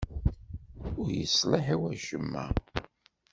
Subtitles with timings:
[1.01, 2.45] Ur yeṣliḥ i wacemma.